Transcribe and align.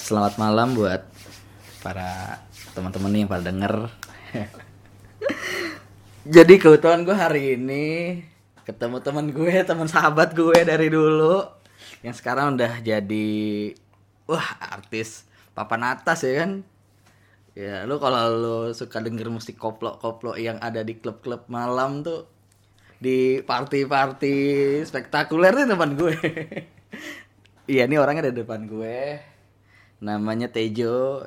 Selamat 0.00 0.40
malam 0.40 0.72
buat 0.72 1.04
para 1.84 2.40
teman-teman 2.72 3.12
yang 3.12 3.28
pada 3.28 3.52
denger. 3.52 3.92
Jadi 6.40 6.54
kebetulan 6.56 7.04
gue 7.04 7.12
hari 7.12 7.60
ini 7.60 7.86
ketemu 8.64 9.04
teman 9.04 9.28
gue, 9.28 9.52
teman 9.60 9.84
sahabat 9.84 10.32
gue 10.32 10.56
dari 10.64 10.88
dulu 10.88 11.44
yang 12.00 12.16
sekarang 12.16 12.56
udah 12.56 12.80
jadi 12.80 13.28
wah 14.24 14.48
artis 14.72 15.28
papan 15.52 15.92
atas 15.92 16.24
ya 16.24 16.48
kan. 16.48 16.64
Ya 17.52 17.84
lu 17.84 18.00
kalau 18.00 18.24
lu 18.32 18.58
suka 18.72 19.04
denger 19.04 19.28
musik 19.28 19.60
koplo-koplo 19.60 20.32
yang 20.40 20.56
ada 20.64 20.80
di 20.80 20.96
klub-klub 20.96 21.44
malam 21.52 22.00
tuh 22.00 22.24
di 22.96 23.44
party-party 23.44 24.80
spektakuler 24.88 25.52
nih 25.60 25.68
teman 25.68 25.92
gue. 25.92 26.16
Iya, 27.70 27.86
ini 27.86 28.02
orangnya 28.02 28.26
ada 28.26 28.42
depan 28.42 28.66
gue. 28.66 29.22
Namanya 30.00 30.48
Tejo. 30.48 31.24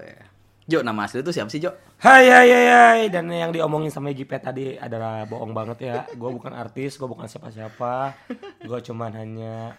Jo, 0.63 0.79
nama 0.79 1.05
asli 1.05 1.19
itu 1.21 1.29
siapa 1.35 1.51
sih, 1.51 1.59
Jo? 1.59 1.75
Hai 1.99 2.27
hai 2.27 2.47
hai 2.51 2.67
hai 2.67 3.01
dan 3.07 3.31
yang 3.31 3.51
diomongin 3.51 3.91
sama 3.91 4.11
Gipet 4.11 4.43
tadi 4.43 4.75
adalah 4.75 5.23
bohong 5.27 5.55
banget 5.55 5.77
ya. 5.87 5.97
Gue 6.15 6.31
bukan 6.31 6.51
artis, 6.51 6.99
gue 6.99 7.07
bukan 7.07 7.27
siapa-siapa. 7.29 8.15
Gue 8.63 8.79
cuman 8.83 9.11
hanya 9.15 9.75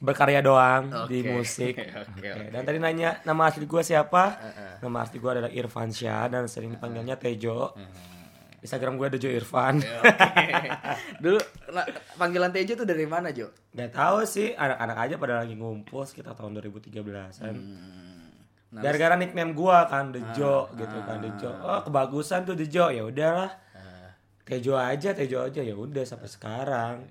berkarya 0.00 0.40
doang 0.44 1.08
di 1.08 1.24
Oke. 1.24 1.30
musik. 1.32 1.74
Oke, 2.16 2.28
Oke, 2.32 2.48
Dan 2.52 2.62
tadi 2.64 2.78
nanya 2.80 3.20
nama 3.24 3.48
asli 3.48 3.64
gue 3.64 3.82
siapa? 3.84 4.24
Nama 4.80 4.96
asli 5.04 5.16
gue 5.20 5.30
adalah 5.30 5.50
Irfan 5.52 5.90
Syah 5.92 6.28
dan 6.28 6.48
sering 6.48 6.76
dipanggilnya 6.76 7.16
Tejo. 7.16 7.72
Instagram 8.64 8.96
gue 8.96 9.06
ada 9.12 9.18
Jo 9.20 9.28
Irfan. 9.28 9.84
Dulu 11.22 11.36
nah, 11.68 11.84
panggilan 12.16 12.48
Tejo 12.48 12.80
tuh 12.80 12.88
dari 12.88 13.04
mana, 13.04 13.28
Jo? 13.28 13.52
Gak 13.76 13.92
tahu 13.92 14.24
sih 14.24 14.56
anak-anak 14.56 14.96
aja 15.04 15.14
pada 15.20 15.44
lagi 15.44 15.52
ngumpul 15.52 16.08
sekitar 16.08 16.32
tahun 16.32 16.56
2013-an. 16.64 17.54
Nah, 18.74 18.80
Gara-gara 18.80 19.20
nickname 19.20 19.52
gua 19.52 19.84
kan 19.84 20.16
Dejo 20.16 20.72
gitu 20.80 20.96
kan 21.04 21.20
Dejo. 21.20 21.52
Oh, 21.60 21.84
kebagusan 21.84 22.48
tuh 22.48 22.56
Dejo. 22.56 22.88
Ya 22.88 23.04
udahlah. 23.04 23.52
Tejo 24.48 24.80
aja, 24.80 25.12
Tejo 25.12 25.44
aja 25.44 25.60
ya 25.60 25.76
udah 25.76 26.04
sampai 26.08 26.28
sekarang. 26.32 27.04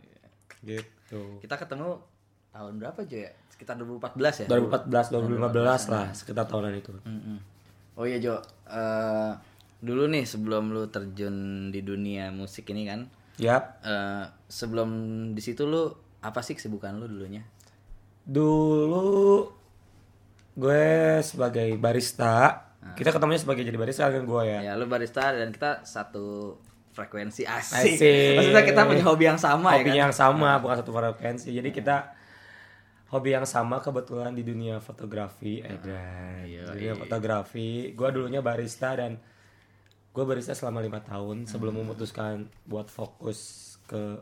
Gitu. 0.66 1.38
Kita 1.38 1.54
ketemu 1.62 2.02
tahun 2.50 2.82
berapa, 2.82 3.00
Jo 3.06 3.30
ya? 3.30 3.32
Sekitar 3.54 3.78
2014 3.78 4.44
ya? 4.44 4.48
2014 4.50 5.14
2015 5.14 5.94
lah 5.94 6.06
sekitar 6.18 6.50
tahunan 6.50 6.74
itu. 6.74 6.98
Mm-mm. 7.06 7.38
Oh 7.94 8.10
iya, 8.10 8.18
Jo. 8.18 8.42
Eh, 8.66 9.32
dulu 9.84 10.08
nih 10.08 10.24
sebelum 10.24 10.72
lu 10.72 10.88
terjun 10.88 11.68
di 11.76 11.84
dunia 11.84 12.32
musik 12.32 12.72
ini 12.72 12.88
kan, 12.88 13.12
Yap. 13.36 13.84
eh, 13.84 14.26
sebelum 14.48 14.90
di 15.36 15.42
situ 15.44 15.68
lu 15.68 15.92
apa 16.24 16.40
sih 16.40 16.56
kesibukan 16.56 16.96
lu 16.96 17.12
dulunya? 17.12 17.44
Dulu 18.24 19.52
gue 20.56 21.20
sebagai 21.20 21.76
barista, 21.76 22.72
kita 22.96 23.12
ketemunya 23.12 23.44
sebagai 23.44 23.68
jadi 23.68 23.76
barista 23.76 24.08
kan 24.08 24.24
gue 24.24 24.44
ya. 24.48 24.60
Ya, 24.72 24.74
lu 24.80 24.88
barista 24.88 25.36
dan 25.36 25.52
kita 25.52 25.84
satu 25.84 26.56
frekuensi 26.94 27.44
asik. 27.44 28.00
Asik. 28.00 28.36
Maksudnya 28.40 28.64
kita 28.64 28.82
punya 28.88 29.04
hobi 29.04 29.24
yang 29.28 29.40
sama 29.42 29.76
ya 29.76 29.84
hobi 29.84 29.92
kan? 29.92 30.02
yang 30.08 30.14
sama 30.14 30.50
bukan 30.64 30.76
satu 30.80 30.92
frekuensi. 30.94 31.50
Jadi 31.52 31.70
kita 31.74 32.14
hobi 33.10 33.30
yang 33.34 33.46
sama 33.50 33.82
kebetulan 33.82 34.32
di 34.32 34.46
dunia 34.46 34.78
fotografi. 34.80 35.60
Eh, 35.60 35.78
dan 35.82 36.46
iya, 36.48 36.70
dunia 36.70 36.94
fotografi. 36.96 37.92
Gue 37.92 38.10
dulunya 38.14 38.40
barista 38.40 38.94
dan 38.94 39.18
gue 40.14 40.24
barista 40.24 40.54
selama 40.54 40.80
lima 40.86 41.02
tahun 41.02 41.50
sebelum 41.50 41.82
memutuskan 41.82 42.46
buat 42.70 42.86
fokus 42.86 43.74
ke 43.90 44.22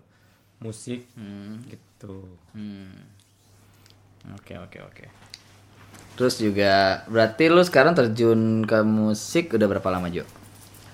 musik 0.64 1.04
gitu. 1.68 2.32
Hmm. 2.56 2.96
Oke 4.40 4.56
oke 4.56 4.80
oke. 4.80 5.06
Terus 6.16 6.40
juga 6.40 7.04
berarti 7.12 7.52
lu 7.52 7.60
sekarang 7.60 7.92
terjun 7.92 8.64
ke 8.64 8.80
musik 8.88 9.52
udah 9.52 9.68
berapa 9.68 9.90
lama 9.92 10.08
Jo? 10.08 10.24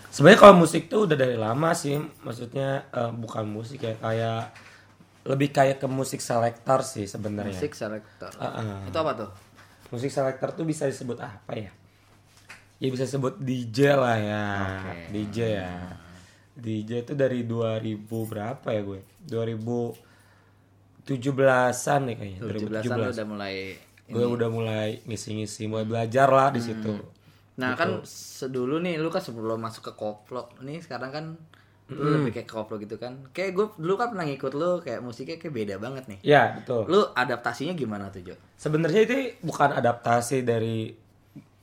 Sebenarnya 0.10 0.40
kalau 0.40 0.56
musik 0.58 0.90
tuh 0.90 1.06
udah 1.06 1.14
dari 1.14 1.38
lama 1.38 1.78
sih, 1.78 2.00
maksudnya 2.26 2.90
eh, 2.90 3.12
bukan 3.14 3.46
musik 3.46 3.86
ya 3.86 3.94
kayak 4.02 4.50
lebih 5.28 5.52
kayak 5.52 5.78
ke 5.84 5.88
musik 5.92 6.24
selektor 6.24 6.82
sih 6.82 7.06
sebenarnya. 7.06 7.54
Musik 7.54 7.76
selektor. 7.76 8.32
Ah, 8.40 8.82
Itu 8.88 8.98
apa 8.98 9.14
tuh? 9.14 9.30
Musik 9.92 10.10
selektor 10.10 10.56
tuh 10.56 10.64
bisa 10.64 10.88
disebut 10.88 11.20
apa 11.20 11.52
ya? 11.54 11.70
Ya 12.78 12.94
bisa 12.94 13.10
disebut 13.10 13.42
DJ 13.42 13.98
lah 13.98 14.18
ya. 14.18 14.46
DJ 15.10 15.38
ya. 15.62 15.98
DJ 16.58 17.06
itu 17.06 17.14
dari 17.14 17.46
2000 17.46 18.02
berapa 18.06 18.68
ya 18.74 18.82
gue? 18.82 19.02
2017-an 19.30 22.02
nih 22.06 22.16
kayaknya. 22.18 22.40
17 22.42 22.94
an 22.94 22.98
lu 23.02 23.10
udah 23.14 23.28
mulai 23.30 23.78
Gue 24.08 24.24
udah 24.24 24.48
mulai 24.48 25.04
ngisi-ngisi, 25.04 25.68
mulai 25.68 25.84
belajar 25.84 26.32
lah 26.32 26.48
di 26.56 26.64
situ. 26.64 26.96
Nah 27.60 27.76
Gitu. 27.76 27.82
kan 27.82 27.90
sedulu 28.08 28.80
nih 28.80 28.96
lu 29.02 29.12
kan 29.12 29.20
sebelum 29.20 29.60
masuk 29.60 29.92
ke 29.92 29.94
koplo 29.98 30.48
nih 30.64 30.80
sekarang 30.80 31.12
kan 31.12 31.36
lu 31.92 32.08
lebih 32.20 32.32
kayak 32.36 32.48
koplo 32.48 32.80
gitu 32.80 32.96
kan. 32.96 33.28
Kayak 33.36 33.52
gue 33.58 33.66
dulu 33.80 33.96
kan 34.00 34.16
pernah 34.16 34.26
ngikut 34.28 34.54
lu 34.56 34.80
kayak 34.80 35.04
musiknya 35.04 35.36
kayak 35.40 35.54
beda 35.56 35.76
banget 35.80 36.04
nih. 36.08 36.20
Ya, 36.24 36.56
betul. 36.56 36.88
Lu 36.88 37.12
adaptasinya 37.16 37.74
gimana 37.76 38.12
tuh 38.12 38.22
Jo? 38.32 38.36
Sebenarnya 38.56 39.02
itu 39.08 39.16
bukan 39.44 39.72
adaptasi 39.76 40.44
dari 40.44 40.96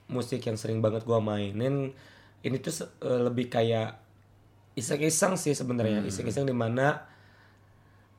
musik 0.08 0.44
yang 0.44 0.58
sering 0.58 0.84
banget 0.84 1.04
gua 1.08 1.20
mainin. 1.20 1.92
Ini 2.44 2.56
tuh 2.60 2.88
eh, 3.04 3.20
lebih 3.24 3.48
kayak 3.48 3.96
iseng-iseng 4.76 5.38
sih 5.40 5.56
sebenarnya. 5.56 6.04
Iseng-iseng 6.04 6.44
di 6.44 6.56
mana 6.56 7.04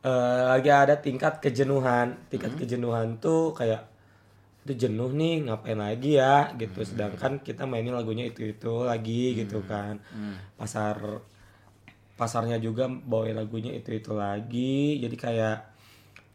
eh 0.06 0.44
lagi 0.50 0.70
ada 0.70 0.98
tingkat 0.98 1.42
kejenuhan. 1.42 2.18
Tingkat 2.30 2.58
kejenuhan 2.58 3.18
tuh 3.22 3.54
kayak 3.54 3.90
itu 4.66 4.90
jenuh 4.90 5.14
nih 5.14 5.46
ngapain 5.46 5.78
lagi 5.78 6.18
ya 6.18 6.50
gitu. 6.58 6.82
Sedangkan 6.82 7.38
kita 7.42 7.70
mainin 7.70 7.94
lagunya 7.94 8.26
itu-itu 8.26 8.86
lagi 8.86 9.38
gitu 9.38 9.62
kan. 9.70 10.02
Pasar 10.58 11.22
pasarnya 12.16 12.58
juga 12.58 12.90
bawain 12.90 13.38
lagunya 13.38 13.76
itu-itu 13.78 14.18
lagi. 14.18 14.98
Jadi 15.06 15.16
kayak 15.18 15.58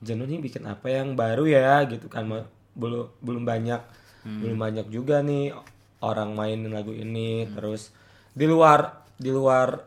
jenuh 0.00 0.24
nih 0.24 0.40
bikin 0.40 0.64
apa 0.64 0.88
yang 0.88 1.12
baru 1.12 1.44
ya 1.44 1.84
gitu 1.84 2.08
kan 2.08 2.24
belum 2.72 3.12
belum 3.20 3.44
banyak 3.44 3.80
belum 4.24 4.56
banyak 4.56 4.86
juga 4.92 5.20
nih 5.24 5.52
orang 6.00 6.32
mainin 6.32 6.72
lagu 6.72 6.92
ini 6.96 7.44
terus 7.52 7.92
di 8.32 8.46
luar 8.48 9.04
di 9.20 9.28
luar 9.28 9.84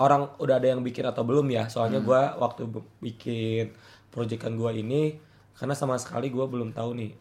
orang 0.00 0.34
udah 0.40 0.56
ada 0.58 0.68
yang 0.72 0.80
bikin 0.82 1.04
atau 1.06 1.22
belum 1.22 1.46
ya. 1.52 1.68
Soalnya 1.68 2.00
gua 2.02 2.34
waktu 2.40 2.66
b- 2.66 2.86
bikin 3.02 3.70
proyekan 4.12 4.56
gua 4.56 4.72
ini 4.72 5.16
karena 5.56 5.74
sama 5.76 6.00
sekali 6.00 6.32
gua 6.32 6.48
belum 6.48 6.72
tahu 6.72 6.90
nih 6.96 7.12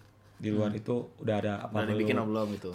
di 0.41 0.49
luar 0.49 0.73
itu 0.73 1.05
udah 1.21 1.35
ada 1.37 1.53
apa 1.61 1.85
Udah 1.85 1.87
dibikin 1.93 2.17
atau 2.17 2.25
belum 2.25 2.47
itu? 2.57 2.69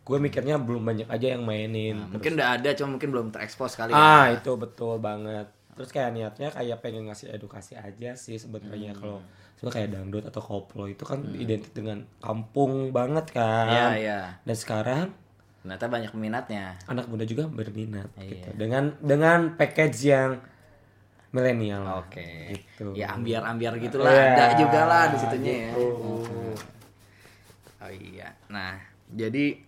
gue 0.00 0.18
mikirnya 0.18 0.58
belum 0.58 0.82
banyak 0.82 1.06
aja 1.06 1.38
yang 1.38 1.46
mainin 1.46 1.94
Mungkin 2.10 2.34
udah 2.34 2.58
ada 2.58 2.74
cuma 2.74 2.98
mungkin 2.98 3.14
belum 3.14 3.26
terekspos 3.30 3.78
kali 3.78 3.94
ya. 3.94 4.00
Ah 4.00 4.26
itu 4.34 4.50
betul 4.58 4.98
banget. 4.98 5.46
Terus 5.78 5.90
kayak 5.94 6.10
niatnya 6.10 6.48
kayak 6.50 6.82
pengen 6.82 7.06
ngasih 7.06 7.30
edukasi 7.30 7.78
aja 7.78 8.18
sih 8.18 8.34
sebenarnya 8.34 8.90
kalau 8.98 9.22
sebenarnya 9.60 9.76
kayak 9.76 9.90
dangdut 9.92 10.24
atau 10.24 10.40
koplo 10.40 10.88
itu 10.88 11.04
kan 11.04 11.20
identik 11.36 11.76
dengan 11.76 12.00
kampung 12.16 12.90
banget 12.90 13.28
kan. 13.30 13.68
Iya, 13.68 13.86
iya. 13.94 14.20
Dan 14.40 14.56
sekarang 14.56 15.12
Ternyata 15.60 15.84
banyak 15.86 16.10
peminatnya. 16.10 16.80
anak 16.88 17.04
muda 17.06 17.22
juga 17.22 17.44
berminat 17.44 18.08
Iya. 18.16 18.24
gitu. 18.24 18.48
Dengan 18.56 18.96
dengan 18.98 19.52
package 19.54 19.98
yang 20.02 20.40
milenial. 21.30 22.00
Oke. 22.00 22.56
Gitu. 22.56 22.96
Ya 22.96 23.12
ambiar-ambiar 23.12 23.76
gitulah 23.76 24.08
Iya, 24.08 24.32
ada 24.32 24.44
juga 24.56 24.80
lah 24.82 25.04
di 25.12 25.16
situnya 25.20 25.52
ya. 25.52 25.72
gitu. 25.76 26.12
Oh 27.80 27.92
iya. 27.92 28.28
Nah, 28.48 28.80
jadi 29.12 29.60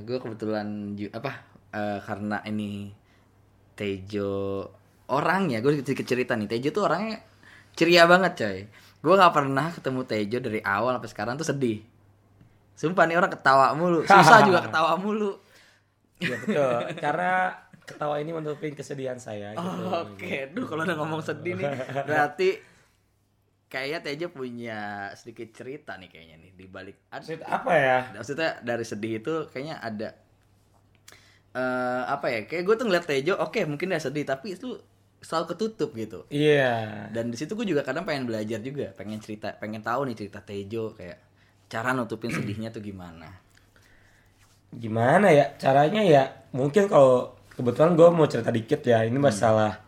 gue 0.00 0.18
kebetulan 0.18 0.94
apa 1.10 1.32
eh, 1.70 1.98
karena 2.00 2.38
ini 2.46 2.94
Tejo 3.74 4.62
orangnya 5.10 5.58
gue 5.58 5.82
sedikit 5.82 6.06
cerita 6.06 6.38
nih 6.38 6.46
Tejo 6.46 6.70
tuh 6.70 6.86
orangnya 6.86 7.18
ceria 7.74 8.06
banget 8.06 8.32
coy. 8.38 8.58
Gue 9.04 9.14
nggak 9.20 9.34
pernah 9.36 9.68
ketemu 9.68 10.00
Tejo 10.08 10.38
dari 10.40 10.60
awal 10.64 10.96
sampai 10.96 11.10
sekarang 11.12 11.34
tuh 11.36 11.44
sedih. 11.44 11.84
Sumpah 12.72 13.04
nih 13.04 13.20
orang 13.20 13.28
ketawa 13.28 13.76
mulu, 13.76 14.00
susah 14.08 14.40
juga 14.48 14.64
ketawa 14.66 14.96
mulu. 14.96 15.36
Iya 16.24 16.40
betul. 16.40 16.74
Karena 16.96 17.52
ketawa 17.84 18.16
ini 18.16 18.32
menutupin 18.32 18.72
kesedihan 18.72 19.20
saya 19.20 19.52
gitu. 19.52 19.84
Oke, 19.92 20.48
duh 20.56 20.64
kalau 20.64 20.88
udah 20.88 20.96
ngomong 20.96 21.20
sedih 21.20 21.52
nih, 21.60 21.68
berarti 22.08 22.58
kayaknya 23.68 24.00
Tejo 24.00 24.26
punya 24.30 25.10
sedikit 25.18 25.50
cerita 25.50 25.98
nih 25.98 26.06
kayaknya 26.06 26.36
nih 26.38 26.52
di 26.54 26.66
balik 26.70 27.10
Maksud 27.10 27.42
apa 27.42 27.72
ya? 27.74 27.98
maksudnya 28.14 28.50
dari 28.62 28.86
sedih 28.86 29.18
itu 29.18 29.34
kayaknya 29.50 29.82
ada 29.82 30.08
eh 31.54 32.02
apa 32.06 32.26
ya 32.30 32.40
kayak 32.46 32.62
gue 32.62 32.74
tuh 32.78 32.86
ngeliat 32.86 33.06
Tejo 33.06 33.34
oke 33.34 33.58
mungkin 33.66 33.90
dia 33.90 33.98
sedih 33.98 34.22
tapi 34.22 34.54
itu 34.54 34.78
selalu 35.24 35.56
ketutup 35.56 35.90
gitu. 35.96 36.20
Iya. 36.28 37.08
dan 37.10 37.32
di 37.32 37.36
situ 37.40 37.56
gue 37.56 37.64
juga 37.64 37.80
kadang 37.80 38.04
pengen 38.04 38.28
belajar 38.28 38.60
juga 38.60 38.92
pengen 38.92 39.18
cerita 39.24 39.56
pengen 39.56 39.80
tahu 39.80 40.04
nih 40.06 40.16
cerita 40.20 40.44
Tejo 40.44 40.92
kayak 40.92 41.18
cara 41.72 41.96
nutupin 41.96 42.28
sedihnya 42.30 42.68
tuh 42.68 42.84
gimana. 42.84 43.40
Gimana 44.74 45.32
ya 45.32 45.54
caranya 45.56 46.02
ya? 46.04 46.24
Mungkin 46.52 46.86
kalau 46.86 47.32
kebetulan 47.56 47.94
gue 47.94 48.08
mau 48.12 48.26
cerita 48.28 48.50
dikit 48.52 48.84
ya 48.84 49.02
ini 49.02 49.16
masalah 49.16 49.80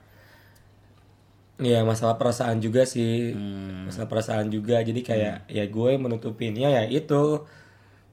Iya 1.56 1.88
masalah 1.88 2.20
perasaan 2.20 2.60
juga 2.60 2.84
sih, 2.84 3.32
Hmm. 3.32 3.88
masalah 3.88 4.08
perasaan 4.12 4.52
juga. 4.52 4.76
Jadi 4.84 5.00
kayak 5.00 5.48
ya 5.48 5.64
gue 5.64 5.90
menutupinnya 5.96 6.68
ya 6.68 6.84
itu 6.84 7.48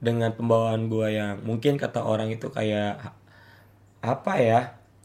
dengan 0.00 0.32
pembawaan 0.32 0.88
gue 0.88 1.08
yang 1.12 1.44
mungkin 1.44 1.76
kata 1.76 2.00
orang 2.04 2.32
itu 2.32 2.48
kayak 2.48 3.04
apa 4.00 4.32
ya 4.40 4.60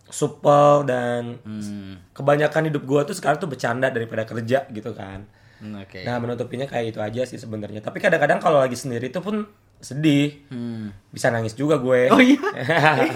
supel 0.09 0.83
dan 0.83 1.37
Hmm. 1.39 2.01
kebanyakan 2.11 2.67
hidup 2.67 2.83
gue 2.83 3.01
tuh 3.03 3.15
sekarang 3.15 3.37
tuh 3.37 3.47
bercanda 3.47 3.87
daripada 3.87 4.23
kerja 4.23 4.65
gitu 4.67 4.91
kan. 4.91 5.25
Hmm, 5.57 5.77
Oke. 5.77 6.01
Nah 6.01 6.17
menutupinya 6.17 6.65
kayak 6.65 6.85
itu 6.89 6.99
aja 6.99 7.21
sih 7.25 7.35
sebenarnya. 7.35 7.79
Tapi 7.79 7.97
kadang-kadang 7.97 8.37
kalau 8.37 8.57
lagi 8.57 8.73
sendiri 8.73 9.07
tuh 9.07 9.19
pun 9.19 9.45
sedih, 9.77 10.43
Hmm. 10.47 10.91
bisa 11.07 11.29
nangis 11.29 11.53
juga 11.53 11.77
gue. 11.77 12.09
Oh 12.09 12.17
iya. 12.17 12.39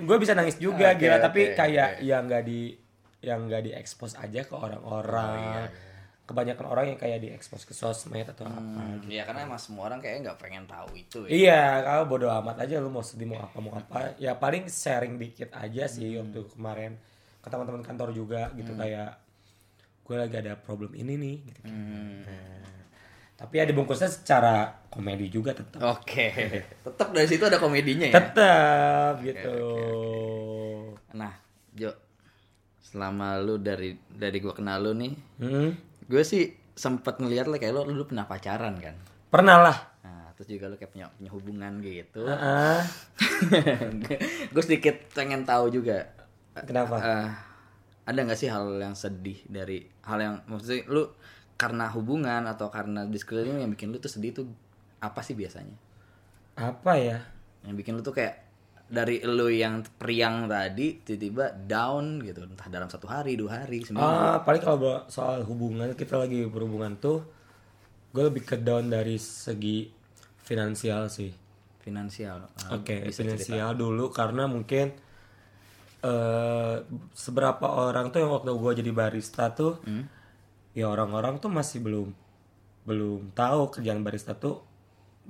gue 0.00 0.16
bisa 0.18 0.32
nangis 0.32 0.56
juga 0.56 0.90
Oke, 0.90 0.98
gila 1.00 1.16
oke, 1.16 1.22
tapi 1.22 1.40
kayak 1.52 1.90
oke. 1.96 2.02
yang 2.02 2.22
nggak 2.24 2.42
di 2.42 2.60
yang 3.20 3.46
nggak 3.46 3.62
diekspos 3.64 4.16
aja 4.16 4.42
ke 4.42 4.50
Oh, 4.50 4.62
orang-orang 4.62 5.62
iya, 5.62 5.64
kebanyakan 6.32 6.64
orang 6.66 6.84
yang 6.86 6.98
kayak 6.98 7.20
diekspos 7.20 7.62
ke 7.62 7.70
sosmed 7.70 8.24
atau 8.24 8.42
apa 8.42 8.56
Hmm, 8.56 9.04
Iya 9.04 9.22
karena 9.22 9.44
emang 9.44 9.56
semua 9.56 9.86
orang 9.86 10.00
kayaknya 10.00 10.20
nggak 10.26 10.40
pengen 10.40 10.64
tahu 10.64 10.88
itu 10.94 11.18
ya. 11.22 11.30
iya 11.30 11.60
kalau 11.82 12.04
bodo 12.06 12.32
amat 12.32 12.56
aja 12.58 12.76
lu 12.76 12.88
mau 12.88 13.00
sedih 13.00 13.28
mau 13.28 13.38
apa 13.38 13.58
mau 13.58 13.72
apa 13.72 14.16
ya 14.16 14.32
paling 14.34 14.66
sharing 14.66 15.14
dikit 15.14 15.52
aja 15.52 15.84
sih 15.84 16.10
Hmm. 16.10 16.26
waktu 16.26 16.40
kemarin 16.48 16.92
ke 17.36 17.48
teman-teman 17.48 17.82
kantor 17.82 18.10
juga 18.10 18.48
gitu 18.52 18.72
kayak 18.72 19.20
gue 20.02 20.16
lagi 20.16 20.36
ada 20.36 20.56
problem 20.56 20.92
ini 20.92 21.14
nih 21.14 21.36
gitu. 21.44 21.60
Hmm. 21.64 22.20
Nah, 22.22 22.80
tapi 23.34 23.54
ya 23.54 23.64
dibungkusnya 23.64 24.06
secara 24.08 24.54
komedi 24.86 25.26
juga 25.26 25.50
tetap 25.52 25.82
Oke. 25.92 26.30
Tetap 26.86 27.10
dari 27.10 27.26
situ 27.26 27.42
ada 27.42 27.58
komedinya 27.58 28.06
ya. 28.06 28.14
tetap 28.14 29.18
gitu 29.20 29.56
Nah, 31.12 31.32
Jo, 31.72 31.88
selama 32.82 33.36
lu 33.38 33.56
dari 33.56 33.96
dari 34.06 34.38
gua 34.38 34.52
kenal 34.52 34.78
lu 34.80 34.92
nih, 34.94 35.12
Hmm. 35.38 35.70
Gue 36.12 36.20
sih 36.20 36.52
sempet 36.76 37.16
ngeliat 37.16 37.48
lah 37.48 37.56
kayak 37.56 37.72
lu 37.72 37.88
lu 37.88 38.04
pernah 38.04 38.28
pacaran 38.28 38.76
kan. 38.76 38.92
pernah 39.32 39.56
lah 39.64 39.78
Nah, 40.04 40.28
terus 40.36 40.50
juga 40.50 40.68
lu 40.68 40.76
kayak 40.76 40.92
punya, 40.92 41.06
punya 41.14 41.30
hubungan 41.32 41.72
gitu. 41.80 42.26
Heeh. 42.26 42.80
gue 44.52 44.62
sedikit 44.62 44.96
pengen 45.16 45.48
tahu 45.48 45.72
juga. 45.72 46.12
kenapa 46.68 46.96
eh, 47.00 47.28
ada 48.04 48.18
nggak 48.18 48.36
sih 48.36 48.50
hal 48.50 48.76
yang 48.76 48.92
sedih 48.92 49.40
dari 49.46 49.86
hal 50.04 50.18
yang 50.20 50.34
maksudnya 50.44 50.84
lu 50.90 51.08
karena 51.56 51.86
hubungan 51.94 52.42
atau 52.44 52.66
karena 52.68 53.06
di 53.06 53.14
sekeliling 53.16 53.62
yang 53.62 53.70
bikin 53.70 53.88
lu 53.88 54.02
tuh 54.02 54.10
sedih 54.10 54.34
tuh 54.34 54.46
apa 54.98 55.22
sih 55.22 55.32
biasanya? 55.32 55.72
apa 56.52 56.92
ya 56.98 57.18
Yang 57.64 57.74
bikin 57.80 57.92
lu 57.96 58.02
tuh 58.02 58.12
kayak 58.12 58.41
dari 58.92 59.24
lu 59.24 59.48
yang 59.48 59.80
periang 59.96 60.44
tadi 60.44 61.00
tiba-tiba 61.00 61.48
down 61.64 62.20
gitu 62.20 62.44
entah 62.44 62.68
dalam 62.68 62.92
satu 62.92 63.08
hari 63.08 63.40
dua 63.40 63.64
hari 63.64 63.80
seminggu 63.88 64.04
Ah, 64.04 64.44
paling 64.44 64.60
kalau 64.60 65.08
soal 65.08 65.40
hubungan 65.48 65.96
kita 65.96 66.20
lagi 66.20 66.44
berhubungan 66.44 67.00
tuh 67.00 67.24
gue 68.12 68.22
lebih 68.28 68.44
ke 68.44 68.60
down 68.60 68.92
dari 68.92 69.16
segi 69.16 69.88
finansial 70.44 71.08
sih. 71.08 71.32
finansial 71.80 72.46
Ah, 72.62 72.78
Oke, 72.78 73.08
cerita. 73.10 73.24
finansial 73.26 73.70
dulu 73.74 74.12
karena 74.12 74.44
mungkin 74.46 74.92
eh 76.02 76.76
seberapa 77.14 77.66
orang 77.66 78.10
tuh 78.12 78.18
yang 78.22 78.32
waktu 78.34 78.50
gue 78.52 78.72
jadi 78.82 78.90
barista 78.92 79.54
tuh, 79.54 79.78
Hmm? 79.86 80.04
ya 80.74 80.90
orang-orang 80.90 81.38
tuh 81.38 81.50
masih 81.50 81.78
belum 81.80 82.08
belum 82.84 83.30
tahu 83.32 83.70
kerjaan 83.78 84.02
barista 84.02 84.34
tuh 84.34 84.58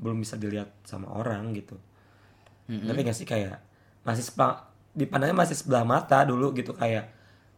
belum 0.00 0.24
bisa 0.24 0.40
dilihat 0.40 0.72
sama 0.88 1.12
orang 1.12 1.52
gitu. 1.52 1.76
Hmm. 2.72 2.82
Ngerti 2.82 3.00
gak 3.02 3.14
sih 3.14 3.26
kayak 3.26 3.60
masih 4.02 4.24
sepa, 4.24 4.64
dipandangnya 4.90 5.36
masih 5.38 5.54
sebelah 5.54 5.84
mata 5.84 6.22
dulu 6.22 6.52
gitu 6.52 6.72
kayak 6.72 7.12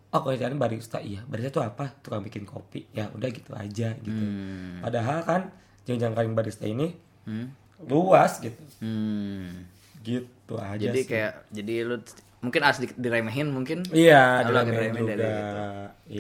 oh 0.09 0.21
kerjaan 0.21 0.55
barista 0.55 0.99
iya 0.99 1.23
barista 1.23 1.51
tuh 1.53 1.65
apa 1.65 1.91
tukang 1.97 2.21
bikin 2.21 2.43
kopi 2.43 2.87
ya 2.91 3.07
udah 3.09 3.29
gitu 3.29 3.51
aja 3.53 3.95
gitu. 3.97 4.11
Hmm. 4.13 4.79
Padahal 4.81 5.23
kan 5.23 5.43
jenjang 5.85 6.13
karir 6.13 6.31
barista 6.31 6.65
ini 6.65 6.95
Hmm? 7.23 7.49
luas 7.81 8.39
gitu. 8.39 8.59
Hmm. 8.79 9.65
Gitu 9.99 10.55
aja 10.55 10.77
jadi 10.83 10.95
sih. 10.97 11.09
kayak 11.09 11.33
jadi 11.49 11.75
lu 11.83 11.97
mungkin 12.39 12.61
harus 12.61 12.79
diremehin 12.93 13.49
mungkin 13.49 13.81
Iya, 13.89 14.45
diremehin 14.45 14.69
diremehin 14.93 15.01
juga. 15.01 15.15
dari 15.15 15.33
itu. 15.33 15.61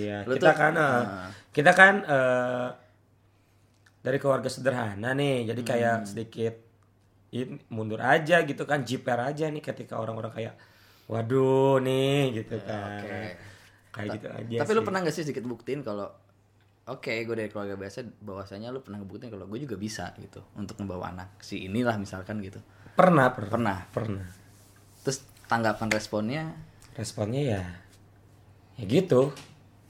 Iya, 0.00 0.16
Lu 0.24 0.32
kita 0.34 0.48
tuh- 0.48 0.56
kan 0.56 0.72
eh, 0.72 0.88
ah. 0.88 1.28
kita 1.52 1.70
kan 1.72 1.94
eh, 2.00 2.68
dari 4.00 4.18
keluarga 4.18 4.48
sederhana 4.48 5.12
nih. 5.12 5.46
Jadi 5.46 5.62
kayak 5.62 5.96
Hmm. 5.98 6.06
sedikit 6.06 6.54
mundur 7.68 7.98
aja 7.98 8.42
gitu 8.42 8.62
kan, 8.62 8.82
jiper 8.82 9.18
aja 9.18 9.50
nih 9.50 9.58
ketika 9.60 9.98
orang-orang 9.98 10.30
kayak 10.30 10.54
waduh 11.04 11.78
nih 11.78 12.32
gitu 12.34 12.56
kan. 12.62 13.02
oke. 13.02 13.20
Kayak 13.90 14.08
gitu 14.16 14.26
aja. 14.28 14.56
tapi 14.58 14.70
lu 14.70 14.80
sih. 14.80 14.86
pernah 14.86 14.98
gak 15.00 15.14
sih 15.14 15.22
sedikit 15.22 15.44
buktiin 15.44 15.80
kalau 15.80 16.10
oke 16.84 17.08
gue 17.10 17.34
dari 17.34 17.46
keluarga 17.46 17.74
biasa 17.74 18.02
bahwasanya 18.20 18.68
lu 18.68 18.80
pernah 18.80 18.98
ngebuktiin 18.98 19.30
kalau 19.30 19.46
gue 19.46 19.58
juga 19.58 19.76
bisa 19.76 20.10
gitu 20.16 20.42
untuk 20.54 20.78
membawa 20.78 21.10
anak 21.10 21.38
si 21.38 21.62
inilah 21.62 21.94
misalkan 21.96 22.38
gitu 22.38 22.58
pernah, 22.92 23.30
pernah. 23.30 23.50
pernah 23.50 23.78
Pernah. 23.90 24.26
terus 25.00 25.22
tanggapan 25.44 25.88
responnya 25.88 26.42
Responnya 26.94 27.42
ya 27.42 27.62
ya 28.74 28.84
gitu. 28.84 29.30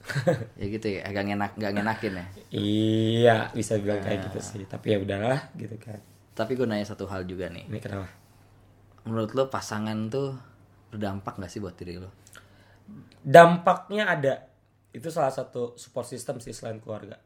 ya 0.61 0.65
gitu 0.69 0.85
ya 0.87 1.01
agak 1.03 1.25
enak 1.27 1.51
gak 1.55 1.71
ngenakin 1.73 2.13
ya 2.13 2.25
iya, 2.53 3.37
bisa 3.51 3.77
bilang 3.77 3.97
kayak 3.99 4.21
Ah. 4.21 4.23
gitu 4.29 4.39
sih. 4.39 4.61
Tapi 4.63 4.93
ya 4.93 4.97
udahlah 5.01 5.49
gitu 5.53 5.73
kan. 5.77 5.97
Tapi 6.35 6.53
gue 6.53 6.67
nanya 6.67 6.85
satu 6.85 7.07
hal 7.07 7.23
juga 7.23 7.47
nih. 7.47 7.65
Ini 7.65 7.79
kenapa? 7.79 8.07
menurut 9.05 9.31
lo 9.31 9.45
pasangan 9.47 10.09
tuh 10.09 10.33
berdampak 10.89 11.37
gak 11.37 11.47
sih 11.47 11.61
buat 11.61 11.73
diri 11.73 11.95
lo? 11.95 12.09
Dampaknya 13.21 14.09
ada. 14.09 14.33
Itu 14.89 15.09
salah 15.09 15.29
satu 15.29 15.75
support 15.75 16.05
system 16.05 16.37
sih 16.37 16.51
selain 16.51 16.77
keluarga. 16.77 17.17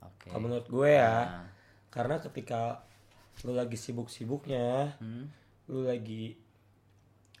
Oke. 0.00 0.30
Kalau 0.30 0.40
menurut 0.40 0.66
gue 0.66 0.90
ya 0.90 1.14
Nah. 1.20 1.46
karena 1.88 2.20
ketika 2.20 2.82
lu 3.42 3.52
lagi 3.52 3.74
sibuk-sibuknya 3.74 4.94
Hmm. 4.98 5.26
lu 5.66 5.84
lagi 5.84 6.38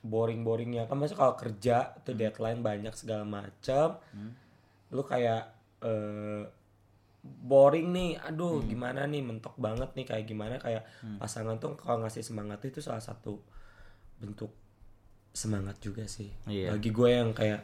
boring-boringnya 0.00 0.86
kan 0.86 0.94
masuk 0.94 1.18
kalau 1.18 1.34
kerja 1.34 1.90
tuh 2.00 2.14
deadline 2.14 2.62
banyak 2.62 2.94
segala 2.94 3.22
macam 3.22 3.98
lu 4.88 5.02
kayak 5.02 5.42
eh, 5.78 6.42
boring 7.22 7.90
nih 7.90 8.10
aduh 8.22 8.62
gimana 8.62 9.04
nih 9.04 9.22
mentok 9.26 9.58
banget 9.58 9.90
nih 9.98 10.06
kayak 10.06 10.24
gimana 10.24 10.54
kayak 10.62 10.86
pasangan 11.18 11.58
tuh 11.58 11.74
kalau 11.74 12.06
ngasih 12.06 12.22
semangat 12.22 12.62
itu 12.64 12.78
salah 12.78 13.02
satu 13.02 13.42
bentuk 14.18 14.54
semangat 15.34 15.78
juga 15.78 16.06
sih. 16.06 16.30
Iya. 16.50 16.74
bagi 16.74 16.90
gue 16.90 17.10
yang 17.10 17.30
kayak 17.30 17.62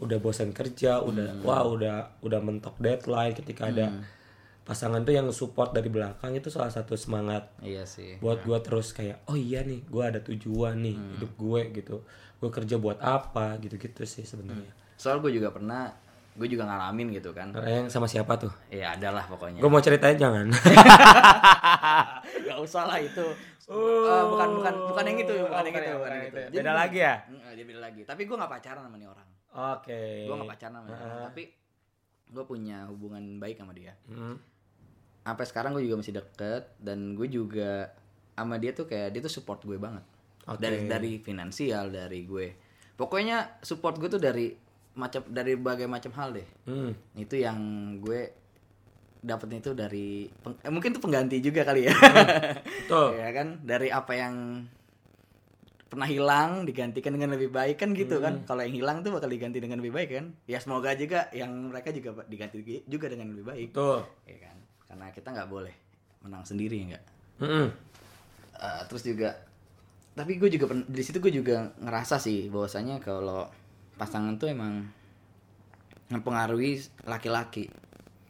udah 0.00 0.18
bosan 0.22 0.54
kerja 0.56 1.02
udah 1.04 1.44
wah 1.44 1.66
udah 1.66 2.22
udah 2.24 2.40
mentok 2.40 2.80
deadline 2.80 3.36
ketika 3.36 3.68
ada 3.68 4.00
pasangan 4.64 5.02
tuh 5.02 5.12
yang 5.18 5.28
support 5.34 5.74
dari 5.74 5.90
belakang 5.90 6.36
itu 6.38 6.46
salah 6.46 6.70
satu 6.70 6.94
semangat 6.94 7.50
iya 7.60 7.82
sih. 7.84 8.16
buat 8.22 8.46
gue 8.46 8.58
terus 8.62 8.94
kayak 8.94 9.26
oh 9.26 9.36
iya 9.36 9.66
nih 9.66 9.82
gue 9.84 10.04
ada 10.04 10.20
tujuan 10.22 10.78
nih 10.78 10.96
hidup 11.16 11.32
gue 11.36 11.60
gitu. 11.82 11.96
Gue 12.40 12.48
kerja 12.48 12.80
buat 12.80 12.96
apa 13.04 13.60
gitu-gitu 13.60 14.06
sih 14.08 14.24
sebenarnya. 14.24 14.72
Soal 14.96 15.20
gue 15.20 15.28
juga 15.34 15.52
pernah 15.52 15.92
gue 16.30 16.46
juga 16.46 16.62
ngalamin 16.64 17.10
gitu 17.12 17.30
kan 17.30 17.50
Karena 17.50 17.82
yang 17.82 17.88
sama 17.88 18.06
siapa 18.06 18.36
tuh 18.36 18.52
ya 18.68 18.94
adalah 18.94 19.26
pokoknya 19.26 19.58
gue 19.58 19.70
mau 19.70 19.82
ceritain 19.82 20.14
jangan 20.14 20.46
Gak 22.46 22.58
usah 22.60 22.84
lah 22.86 22.98
itu. 22.98 23.26
Eh, 23.70 24.22
bukan 24.26 24.48
bukan 24.58 24.74
bukan 24.90 25.04
yang 25.06 25.18
itu, 25.22 25.34
bukan 25.40 25.62
yang 25.62 25.76
itu, 25.76 25.92
bukan 25.94 26.10
yang 26.10 26.26
itu. 26.26 26.40
Jadi 26.40 26.56
beda 26.56 26.62
gini- 26.66 26.80
lagi 26.80 26.98
ya 26.98 27.14
dia 27.54 27.64
beda 27.64 27.80
lagi. 27.80 28.00
Tapi 28.02 28.22
gue 28.26 28.36
nggak 28.36 28.50
pacaran 28.50 28.82
sama 28.82 28.96
nih 28.98 29.08
orang. 29.08 29.28
oke 29.50 30.02
Gue 30.26 30.34
nggak 30.34 30.50
pacaran 30.50 30.74
sama 30.74 30.86
nih 30.86 30.96
orang. 30.96 31.22
Tapi 31.30 31.42
gue 32.30 32.44
punya 32.44 32.78
hubungan 32.86 33.24
baik 33.38 33.56
sama 33.58 33.72
dia. 33.72 33.94
Hmm. 34.06 34.38
Sampai 35.22 35.46
sekarang 35.46 35.70
gue 35.74 35.82
juga 35.82 36.00
masih 36.00 36.14
deket 36.16 36.62
dan 36.78 37.14
gue 37.14 37.28
juga 37.28 37.94
sama 38.34 38.56
dia 38.56 38.72
tuh 38.72 38.86
kayak 38.86 39.14
dia 39.14 39.20
tuh 39.20 39.30
support 39.30 39.62
gue 39.62 39.78
banget. 39.78 40.02
Oke. 40.48 40.58
Dari 40.58 40.78
dari 40.86 41.12
finansial 41.20 41.90
dari 41.90 42.26
gue. 42.26 42.48
Pokoknya 42.98 43.62
support 43.62 43.96
gue 43.96 44.10
tuh 44.10 44.18
dari 44.18 44.50
macam 44.92 45.22
dari 45.26 45.54
berbagai 45.54 45.86
macam 45.86 46.12
hal 46.14 46.28
deh. 46.32 46.48
Hmm. 46.64 46.92
Itu 47.14 47.34
yang 47.34 47.58
gue 47.98 48.20
dapetnya 49.20 49.60
itu 49.60 49.72
dari 49.72 50.08
peng- 50.26 50.58
eh, 50.58 50.72
mungkin 50.72 50.90
tuh 50.90 51.02
pengganti 51.02 51.38
juga 51.38 51.62
kali 51.62 51.86
ya. 51.86 51.94
Betul. 52.84 53.08
ya 53.22 53.28
kan 53.30 53.60
dari 53.60 53.88
apa 53.88 54.12
yang 54.12 54.34
pernah 55.84 56.06
hilang 56.06 56.62
digantikan 56.62 57.10
dengan 57.10 57.34
lebih 57.34 57.50
baik 57.50 57.74
kan 57.76 57.90
gitu 57.92 58.16
Hmm. 58.16 58.24
kan 58.24 58.34
kalau 58.46 58.62
yang 58.62 58.70
hilang 58.72 59.02
tuh 59.02 59.10
bakal 59.10 59.26
diganti 59.26 59.58
dengan 59.58 59.82
lebih 59.82 59.90
baik 59.92 60.08
kan 60.12 60.26
ya 60.44 60.62
semoga 60.62 60.94
juga 60.94 61.26
yang 61.32 61.50
mereka 61.66 61.90
juga 61.90 62.22
diganti 62.24 62.62
juga 62.86 63.10
dengan 63.10 63.34
lebih 63.34 63.42
baik 63.44 63.68
Betul. 63.74 64.06
ya 64.22 64.38
kan 64.38 64.56
karena 64.86 65.06
kita 65.10 65.28
nggak 65.28 65.50
boleh 65.50 65.74
menang 66.22 66.46
sendiri 66.46 66.78
nggak 66.86 67.04
Mm-mm. 67.42 67.66
Eh, 68.54 68.82
terus 68.86 69.02
juga 69.02 69.34
tapi 70.12 70.38
gue 70.38 70.46
juga 70.48 70.70
di 70.78 71.02
situ 71.02 71.18
gue 71.18 71.34
juga 71.34 71.74
ngerasa 71.74 72.22
sih 72.22 72.46
bahwasanya 72.46 73.02
kalau 73.02 73.50
pasangan 74.00 74.34
tuh 74.34 74.48
emang 74.48 74.88
mempengaruhi 76.08 76.80
laki-laki 77.04 77.68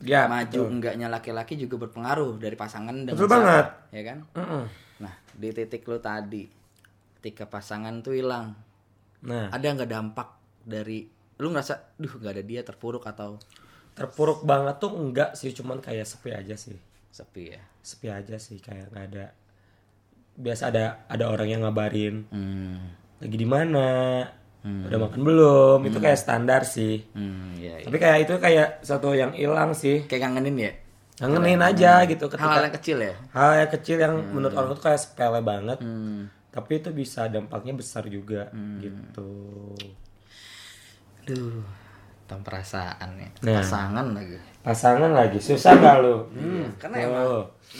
Ya, 0.00 0.24
maju 0.24 0.48
betul. 0.64 0.72
enggaknya 0.72 1.06
laki-laki 1.06 1.54
juga 1.54 1.76
berpengaruh 1.78 2.40
dari 2.40 2.56
pasangan 2.56 3.04
dengan 3.04 3.14
Betul 3.14 3.28
banget. 3.28 3.66
ya 3.92 4.02
kan 4.02 4.18
Mm-mm. 4.32 4.64
nah 4.98 5.12
di 5.30 5.48
titik 5.52 5.84
lo 5.84 6.00
tadi 6.00 6.48
ketika 7.16 7.44
pasangan 7.46 8.00
tuh 8.00 8.16
hilang 8.16 8.56
Nah, 9.20 9.52
ada 9.52 9.60
nggak 9.68 9.90
dampak 9.90 10.28
dari 10.64 11.04
lu 11.36 11.52
ngerasa 11.52 11.92
duh 11.94 12.16
nggak 12.16 12.32
ada 12.32 12.42
dia 12.42 12.64
terpuruk 12.64 13.04
atau 13.04 13.36
terpuruk 13.92 14.40
banget 14.42 14.80
tuh 14.80 14.96
enggak 14.96 15.36
sih 15.36 15.52
cuman 15.52 15.76
kayak 15.78 16.08
sepi 16.08 16.32
aja 16.32 16.56
sih 16.56 16.80
Sepi 17.10 17.52
ya. 17.52 17.60
sepi 17.80 18.08
aja 18.08 18.36
sih 18.36 18.56
kayak 18.56 18.88
nggak 18.88 19.04
ada 19.12 19.24
biasa 20.32 20.72
ada 20.72 20.84
ada 21.04 21.24
orang 21.28 21.48
yang 21.48 21.60
ngabarin 21.60 22.24
Hmm. 22.32 22.80
lagi 23.20 23.36
di 23.36 23.44
mana 23.44 23.84
udah 24.60 24.98
makan 25.00 25.20
belum 25.20 25.78
itu 25.82 25.96
kayak 25.96 26.16
standar 26.16 26.62
sih 26.62 27.00
Hmm, 27.10 27.56
iya, 27.56 27.74
iya. 27.76 27.84
tapi 27.84 27.96
kayak 27.96 28.18
itu 28.22 28.34
kayak 28.36 28.68
satu 28.80 29.12
yang 29.12 29.32
hilang 29.32 29.72
sih 29.72 30.04
Kayak 30.04 30.28
kangenin 30.28 30.56
ya. 30.58 30.72
ngangenin 31.18 31.60
aja 31.60 31.92
gitu 32.04 32.24
ketika 32.26 32.60
yang 32.60 32.74
kecil 32.74 32.98
ya. 32.98 33.14
hal 33.30 33.50
yang 33.58 33.70
kecil 33.70 33.96
yang 33.98 34.14
menurut 34.26 34.52
orang 34.52 34.70
itu 34.70 34.82
kayak 34.82 34.98
sepele 34.98 35.40
banget 35.40 35.78
Hmm. 35.78 36.28
tapi 36.48 36.72
itu 36.76 36.90
bisa 36.90 37.24
dampaknya 37.26 37.72
besar 37.72 38.04
juga 38.04 38.48
gitu 38.78 39.28
Aduh. 41.22 41.62
Tentang 42.22 42.42
perasaan 42.42 43.10
ya. 43.16 43.28
Nah. 43.42 43.58
Pasangan 43.58 44.06
lagi. 44.12 44.38
pasangan 44.60 45.10
lagi 45.10 45.38
susah 45.40 45.72
gak 45.74 45.96
lu 45.98 46.28
Iya, 46.30 46.68
karena 46.76 46.94
tuh. 46.94 47.06
emang 47.06 47.26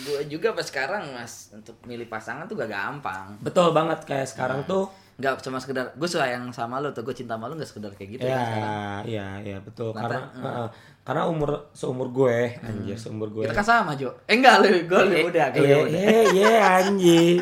gue 0.01 0.21
juga 0.29 0.49
pas 0.51 0.65
sekarang 0.65 1.13
mas 1.13 1.53
untuk 1.53 1.77
milih 1.85 2.07
pasangan 2.07 2.45
tuh 2.45 2.57
gak 2.57 2.69
gampang. 2.69 3.37
betul 3.39 3.71
banget 3.71 4.01
kayak 4.03 4.25
sekarang 4.27 4.65
tuh 4.65 4.89
Gak 5.21 5.39
cuma 5.41 5.57
sekedar 5.57 5.93
gue 5.93 6.09
sayang 6.09 6.49
sama 6.49 6.77
lo 6.77 6.91
tuh 6.91 7.03
gue 7.03 7.13
cinta 7.13 7.37
sama 7.37 7.45
lo 7.45 7.55
gak 7.55 7.69
sekedar 7.69 7.93
kayak 7.93 8.11
gitu 8.11 8.25
ya 8.25 8.33
kan 8.33 8.47
sekarang. 8.47 9.03
iya 9.05 9.29
iya 9.39 9.59
betul 9.61 9.93
Mata- 9.93 10.01
karena 10.03 10.21
heeh. 10.35 10.69
karena 11.01 11.23
umur 11.27 11.51
seumur 11.71 12.09
gue 12.09 12.57
anjir 12.59 12.97
seumur 12.97 13.29
gue 13.29 13.45
Kita 13.45 13.53
kan 13.55 13.67
sama 13.67 13.93
Jo. 13.95 14.17
Eh 14.25 14.35
enggak 14.35 14.57
lu, 14.59 14.69
gue 14.83 15.01
lebih 15.07 15.23
muda, 15.27 15.45
gue 15.47 15.61
Iya, 15.61 15.77
lebih 15.77 15.85
muda. 15.85 15.99
iya, 16.01 16.21
iya, 16.31 16.53
anjing. 16.79 17.39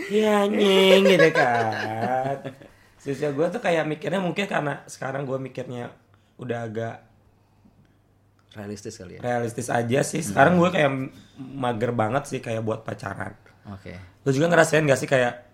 Iya, 0.00 0.30
anjing, 0.42 1.00
gitu 1.06 1.28
kan. 1.30 2.36
Sisa 2.96 3.30
gue 3.30 3.46
tuh 3.48 3.60
kayak 3.60 3.84
mikirnya 3.86 4.18
mungkin 4.18 4.44
karena 4.44 4.82
sekarang 4.84 5.22
gue 5.22 5.38
mikirnya 5.38 5.92
udah 6.36 6.58
agak 6.62 6.96
Realistis 8.50 8.98
kali 8.98 9.14
ya. 9.14 9.20
realistis 9.22 9.70
aja 9.70 10.00
sih. 10.02 10.18
Sekarang 10.20 10.58
gue 10.58 10.66
kayak 10.68 10.90
mager 11.38 11.92
banget 11.92 12.26
sih 12.26 12.40
kayak 12.40 12.60
buat 12.60 12.82
pacaran. 12.82 13.38
Oke. 13.70 13.94
Lu 14.20 14.30
juga 14.30 14.48
ngerasain 14.48 14.82
gak 14.82 14.96
sih 14.96 15.06
kayak 15.06 15.49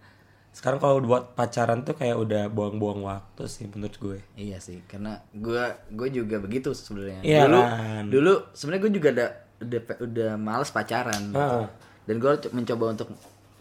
sekarang 0.57 0.81
kalau 0.81 1.05
buat 1.05 1.37
pacaran 1.37 1.85
tuh 1.85 1.93
kayak 1.93 2.17
udah 2.17 2.43
buang-buang 2.49 3.05
waktu 3.05 3.45
sih 3.45 3.69
menurut 3.69 3.93
gue. 4.01 4.19
Iya 4.35 4.57
sih, 4.57 4.81
karena 4.89 5.21
gue 5.31 5.65
gue 5.93 6.09
juga 6.11 6.41
begitu 6.41 6.73
sebenarnya. 6.73 7.21
Iya 7.21 7.45
dulu 7.45 7.61
kan? 7.61 8.03
dulu 8.09 8.33
sebenarnya 8.57 8.83
gue 8.83 8.93
juga 8.95 9.09
ada 9.13 9.27
udah 9.61 9.81
udah 10.01 10.31
males 10.35 10.73
pacaran. 10.73 11.21
gitu. 11.29 11.37
Heeh. 11.37 11.67
Dan 12.09 12.17
gue 12.17 12.33
mencoba 12.51 12.85
untuk 12.89 13.09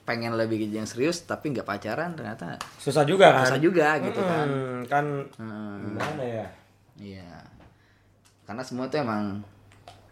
pengen 0.05 0.37
lebih 0.37 0.69
yang 0.69 0.85
serius 0.85 1.19
tapi 1.19 1.49
nggak 1.49 1.65
pacaran 1.65 2.13
ternyata 2.13 2.61
Susah 2.77 3.03
juga 3.03 3.33
kan? 3.33 3.43
susah 3.43 3.59
juga 3.59 3.99
gitu 3.99 4.21
kan. 4.21 4.47
Hmm, 4.47 4.81
kan 4.87 5.05
Hmm, 5.35 5.75
gimana 5.91 6.23
ya? 6.23 6.47
iya. 6.95 7.27
Karena 8.45 8.63
semua 8.63 8.87
tuh 8.87 9.03
emang 9.03 9.43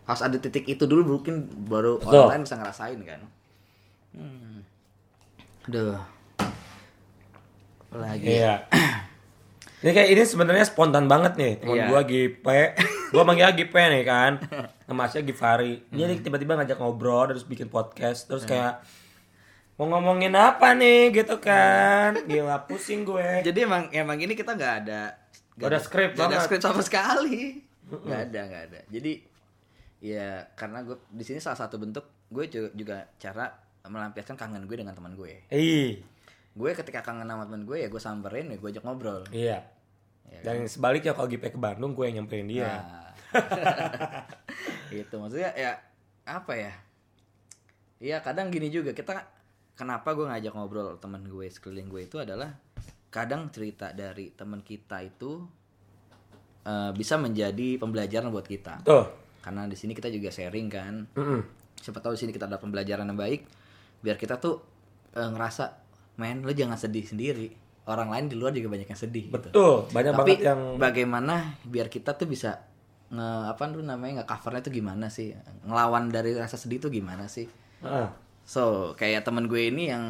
harus 0.03 0.19
ada 0.19 0.35
titik 0.35 0.67
itu 0.67 0.83
dulu 0.83 1.15
mungkin 1.15 1.47
baru 1.63 1.95
Betul. 1.95 2.11
orang 2.11 2.27
lain 2.27 2.43
bisa 2.43 2.55
ngerasain 2.59 2.99
kan. 3.07 3.21
Hmm. 4.11 4.59
Aduh. 5.63 5.95
Apalagi. 7.93 8.25
Iya. 8.25 8.65
ini 9.85 9.91
kayak 9.93 10.09
ini 10.09 10.23
sebenarnya 10.25 10.65
spontan 10.65 11.05
banget 11.05 11.37
nih 11.37 11.53
teman 11.61 11.77
Iya. 11.77 11.85
gua 11.93 12.01
Gipe. 12.01 12.61
gua 13.13 13.21
manggil 13.21 13.53
Gipe 13.53 13.77
nih 13.77 14.01
kan. 14.01 14.41
Nama 14.89 15.01
aslinya 15.05 15.29
Givari. 15.29 15.85
Dia 15.93 16.09
nih 16.09 16.25
tiba-tiba 16.25 16.57
ngajak 16.57 16.81
ngobrol 16.81 17.29
terus 17.29 17.45
bikin 17.45 17.69
podcast 17.69 18.25
terus 18.25 18.49
kayak 18.49 18.81
mau 19.77 19.85
ngomongin 19.89 20.33
apa 20.33 20.73
nih 20.73 21.13
gitu 21.13 21.37
kan. 21.37 22.17
Gila 22.25 22.65
pusing 22.65 23.05
gue. 23.05 23.45
Jadi 23.45 23.59
emang 23.61 23.93
emang 23.93 24.17
ini 24.17 24.33
kita 24.33 24.57
nggak 24.57 24.75
ada 24.85 25.21
Nggak 25.53 25.69
ada 25.69 25.79
skrip 25.85 26.09
nggak 26.17 26.27
ada 26.33 26.39
skrip 26.41 26.61
sama 26.65 26.81
sekali. 26.81 27.61
Nggak 27.85 28.21
ada 28.33 28.39
nggak 28.49 28.63
ada. 28.73 28.79
Jadi 28.89 29.13
ya 30.01 30.49
karena 30.57 30.81
gue 30.81 30.97
di 31.13 31.21
sini 31.21 31.37
salah 31.37 31.61
satu 31.61 31.77
bentuk 31.77 32.09
gue 32.33 32.49
juga, 32.49 32.69
juga 32.73 32.97
cara 33.21 33.45
melampiaskan 33.85 34.33
kangen 34.33 34.65
gue 34.65 34.77
dengan 34.79 34.95
teman 34.97 35.13
gue. 35.13 35.45
Ih. 35.53 36.01
Gue 36.53 36.77
ketika 36.77 37.01
kangen 37.01 37.25
sama 37.25 37.49
teman 37.49 37.65
gue 37.65 37.77
ya 37.81 37.87
gue 37.89 38.01
samperin 38.01 38.53
ya 38.53 38.57
gue 38.57 38.69
ajak 38.69 38.83
ngobrol. 38.85 39.25
Iya. 39.33 39.65
Ya 40.29 40.39
Dan 40.45 40.65
sebaliknya 40.69 41.17
kalau 41.17 41.27
Gipe 41.29 41.49
ke 41.49 41.59
Bandung 41.59 41.97
gue 41.97 42.05
yang 42.09 42.23
nyamperin 42.23 42.47
dia. 42.49 42.69
Nah. 42.69 43.09
itu 44.93 45.15
maksudnya 45.17 45.51
ya 45.57 45.71
apa 46.23 46.53
ya? 46.53 46.73
Iya 47.97 48.17
kadang 48.21 48.53
gini 48.53 48.69
juga 48.69 48.93
kita 48.93 49.25
kenapa 49.73 50.13
gue 50.13 50.29
ngajak 50.29 50.53
ngobrol 50.53 51.01
teman 51.01 51.25
gue 51.25 51.49
sekeliling 51.49 51.89
gue 51.89 52.01
itu 52.05 52.21
adalah 52.21 52.53
kadang 53.09 53.49
cerita 53.49 53.93
dari 53.93 54.33
teman 54.33 54.61
kita 54.61 55.01
itu 55.01 55.41
eh, 56.65 56.91
bisa 56.93 57.17
menjadi 57.17 57.81
pembelajaran 57.81 58.29
buat 58.29 58.45
kita. 58.45 58.85
Tuh. 58.85 59.05
Karena 59.41 59.65
di 59.67 59.75
sini 59.75 59.91
kita 59.97 60.07
juga 60.13 60.29
sharing 60.29 60.67
kan. 60.69 60.93
Mm-mm. 61.17 61.41
Siapa 61.81 61.99
tahu 61.99 62.15
di 62.15 62.21
sini 62.23 62.31
kita 62.31 62.45
ada 62.45 62.61
pembelajaran 62.61 63.09
yang 63.09 63.17
baik 63.17 63.41
biar 64.03 64.19
kita 64.19 64.37
tuh 64.37 64.59
eh, 65.15 65.29
ngerasa 65.29 65.82
men 66.17 66.45
lu 66.45 66.51
jangan 66.53 66.77
sedih 66.77 67.05
sendiri. 67.05 67.53
Orang 67.83 68.15
lain 68.15 68.31
di 68.31 68.39
luar 68.39 68.55
juga 68.55 68.71
banyak 68.71 68.87
yang 68.87 69.01
sedih 69.01 69.27
gitu. 69.27 69.35
Betul. 69.51 69.75
Banyak 69.91 70.13
Tapi 70.15 70.21
banget 70.23 70.47
yang 70.47 70.61
bagaimana 70.79 71.59
biar 71.67 71.91
kita 71.91 72.15
tuh 72.15 72.31
bisa 72.31 72.63
nge 73.11 73.29
apa 73.53 73.63
namanya 73.69 74.23
nge 74.23 74.25
covernya 74.31 74.61
tuh 74.63 74.73
gimana 74.73 75.05
sih? 75.11 75.35
Ngelawan 75.67 76.07
dari 76.07 76.31
rasa 76.33 76.55
sedih 76.55 76.79
tuh 76.79 76.91
gimana 76.93 77.27
sih? 77.27 77.45
Heeh. 77.83 78.07
So, 78.43 78.95
kayak 78.99 79.23
temen 79.23 79.47
gue 79.47 79.71
ini 79.71 79.91
yang 79.91 80.05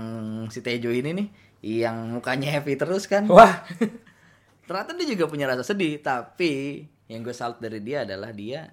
si 0.50 0.62
Tejo 0.66 0.90
ini 0.90 1.14
nih 1.14 1.28
yang 1.64 2.14
mukanya 2.14 2.60
happy 2.60 2.76
terus 2.78 3.10
kan. 3.10 3.26
Wah. 3.30 3.66
Ternyata 4.68 4.96
dia 4.96 5.08
juga 5.18 5.26
punya 5.28 5.46
rasa 5.50 5.64
sedih, 5.64 6.00
tapi 6.00 6.86
yang 7.12 7.22
gue 7.22 7.36
salut 7.36 7.60
dari 7.60 7.84
dia 7.84 8.08
adalah 8.08 8.32
dia 8.32 8.72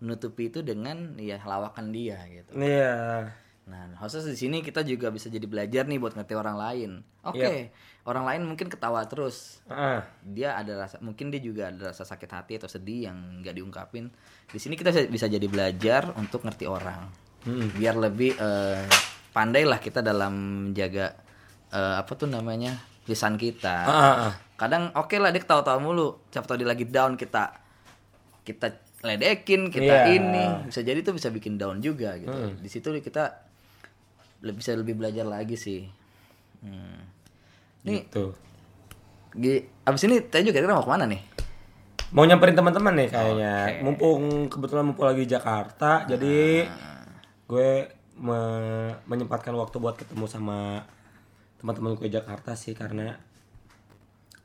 menutupi 0.00 0.52
itu 0.52 0.60
dengan 0.60 1.16
ya 1.16 1.40
lawakan 1.40 1.88
dia 1.88 2.20
gitu. 2.28 2.52
Iya. 2.52 3.32
Nah, 3.66 3.98
khusus 3.98 4.22
di 4.22 4.38
sini 4.38 4.62
kita 4.62 4.80
juga 4.80 5.10
bisa 5.10 5.26
jadi 5.26 5.42
belajar 5.42 5.84
nih 5.84 5.98
buat 5.98 6.14
ngerti 6.14 6.32
orang 6.32 6.54
lain. 6.54 6.90
Oke, 7.20 7.74
orang 8.04 8.22
lain 8.24 8.46
mungkin 8.46 8.70
ketawa 8.70 9.02
terus, 9.04 9.58
Heeh. 9.66 10.06
dia 10.24 10.54
ada 10.54 10.86
rasa 10.86 11.02
mungkin 11.02 11.28
dia 11.28 11.42
juga 11.42 11.68
ada 11.68 11.90
rasa 11.90 12.06
sakit 12.06 12.30
hati 12.30 12.52
atau 12.56 12.70
sedih 12.70 13.10
yang 13.10 13.18
nggak 13.42 13.50
diungkapin 13.52 14.06
di 14.46 14.58
sini 14.58 14.74
kita 14.74 14.90
bisa- 14.90 15.10
bisa 15.10 15.26
jadi 15.26 15.42
belajar 15.44 16.14
untuk 16.14 16.42
ngerti 16.42 16.64
orang 16.64 17.10
Hmm. 17.42 17.66
biar 17.72 17.94
lebih 17.96 18.34
eh, 18.36 18.86
pandai 19.30 19.62
lah 19.62 19.78
kita 19.78 19.98
dalam 19.98 20.34
menjaga 20.66 21.14
eh, 21.68 21.94
apa 21.96 22.12
tuh 22.14 22.26
namanya 22.26 22.78
lisan 23.04 23.34
kita 23.34 23.76
heeh. 23.84 24.32
kadang 24.56 24.90
oke 24.92 25.14
lah 25.14 25.30
dia 25.30 25.38
ketawa-tawa 25.38 25.78
mulu 25.78 26.22
siapa 26.28 26.42
tahu 26.44 26.58
dia 26.58 26.66
lagi 26.66 26.86
down 26.86 27.14
kita 27.14 27.50
kita 28.42 28.70
ledekin 29.02 29.66
kita 29.68 30.06
Iya. 30.06 30.14
ini 30.16 30.44
bisa 30.66 30.80
jadi 30.80 30.98
tuh 31.00 31.14
bisa 31.14 31.30
bikin 31.30 31.54
down 31.54 31.78
juga 31.78 32.14
gitu 32.16 32.34
di 32.56 32.66
situ 32.66 32.90
kita 32.96 33.45
bisa 34.42 34.76
lebih 34.76 34.94
belajar 34.96 35.24
lagi 35.24 35.56
sih 35.56 35.86
hmm. 36.62 37.00
nih 37.86 38.00
Gitu. 38.08 38.34
Gi- 39.36 39.64
abis 39.84 40.02
ini 40.08 40.24
tadi 40.24 40.48
juga 40.48 40.64
kita 40.64 40.72
mau 40.72 40.80
ke 40.80 40.88
mana 40.88 41.04
nih? 41.04 41.20
Mau 42.16 42.24
nyamperin 42.24 42.56
teman-teman 42.56 42.94
nih 42.96 43.08
kayaknya. 43.12 43.84
Mumpung 43.84 44.48
kebetulan 44.48 44.88
mumpung 44.88 45.04
lagi 45.04 45.28
Jakarta, 45.28 46.08
jadi 46.08 46.64
gue 47.44 47.70
me- 48.16 48.96
menyempatkan 49.04 49.52
waktu 49.52 49.76
buat 49.76 50.00
ketemu 50.00 50.24
sama 50.24 50.88
teman-teman 51.60 52.00
gue 52.00 52.08
Jakarta 52.08 52.56
sih 52.56 52.72
karena 52.72 53.20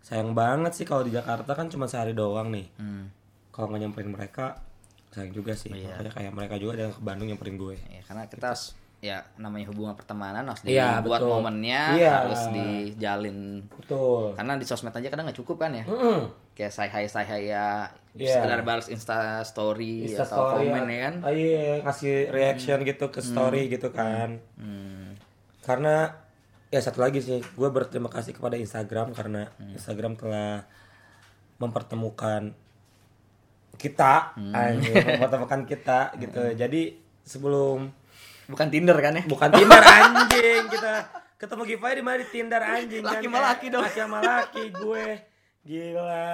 sayang 0.03 0.35
banget 0.35 0.75
sih 0.75 0.83
kalau 0.83 1.07
di 1.07 1.15
Jakarta 1.15 1.55
kan 1.55 1.71
cuma 1.71 1.87
sehari 1.87 2.11
doang 2.11 2.51
nih. 2.51 2.67
Hmm. 2.75 3.07
Kalau 3.55 3.71
nggak 3.71 3.81
nyamperin 3.87 4.11
mereka 4.11 4.59
sayang 5.15 5.31
juga 5.31 5.55
sih. 5.55 5.71
Makanya 5.71 6.11
kayak 6.11 6.33
mereka 6.35 6.59
juga 6.59 6.75
ada 6.75 6.83
yang 6.91 6.95
ke 6.97 6.99
Bandung 6.99 7.31
nyamperin 7.31 7.55
gue. 7.55 7.79
Ya, 7.79 8.03
karena 8.03 8.27
kita 8.27 8.51
ya 9.01 9.25
namanya 9.35 9.65
hubungan 9.67 9.97
pertemanan 9.97 10.45
harus 10.45 10.61
Iya, 10.61 11.01
dibuat 11.01 11.19
betul. 11.19 11.33
momennya 11.33 11.81
Iya. 11.97 12.13
harus 12.21 12.41
dijalin 12.47 13.65
Betul. 13.67 14.37
karena 14.37 14.53
di 14.55 14.65
sosmed 14.65 14.93
aja 14.93 15.09
kadang 15.09 15.25
nggak 15.25 15.39
cukup 15.41 15.57
kan 15.57 15.73
ya 15.73 15.81
Mm-mm. 15.83 16.29
kayak 16.53 16.69
say 16.69 16.85
hi 16.85 17.05
say 17.05 17.25
hi 17.25 17.49
ya 17.49 17.89
Iya. 18.13 18.37
sekedar 18.37 18.61
balas 18.61 18.87
insta 18.87 19.41
story 19.41 20.05
Insta 20.05 20.21
atau 20.23 20.53
story 20.53 20.69
komen 20.69 20.85
ya. 20.85 20.91
ya 20.91 20.99
kan 21.01 21.15
Ah, 21.19 21.33
iya, 21.33 21.81
kasih 21.81 22.15
reaction 22.29 22.77
gitu 22.83 23.05
ke 23.07 23.19
story 23.19 23.61
gitu 23.67 23.89
kan. 23.89 24.37
Hmm. 24.53 25.17
Karena 25.61 26.13
ya 26.67 26.77
satu 26.77 26.99
lagi 26.99 27.19
sih, 27.19 27.39
gue 27.39 27.69
berterima 27.69 28.07
kasih 28.07 28.31
kepada 28.31 28.53
Instagram 28.53 29.11
karena 29.11 29.49
Hmm. 29.55 29.73
Instagram 29.73 30.13
telah 30.13 30.67
mempertemukan 31.57 32.51
kita, 33.73 34.35
Hmm. 34.35 34.53
anjing, 34.53 34.93
mempertemukan 34.93 35.61
kita 35.63 35.99
gitu. 36.17 36.41
Jadi 36.61 36.99
sebelum 37.23 37.89
bukan 38.51 38.67
tinder 38.67 38.97
kan 38.97 39.13
ya? 39.13 39.23
Bukan 39.23 39.49
Tinder 39.49 39.81
anjing. 39.81 40.63
Kita 40.67 40.93
ketemu 41.35 41.61
Giveaway 41.65 41.93
di 41.95 42.03
mana? 42.03 42.17
Di 42.17 42.27
Tinder 42.27 42.61
anjing 42.61 43.01
Laki 43.01 43.15
kan, 43.15 43.21
kayak 43.25 43.43
laki 43.47 43.65
dong. 43.67 43.83
laki 43.83 43.97
sama 43.97 44.17
laki 44.19 44.63
gue. 44.69 45.05
Gila. 45.63 46.29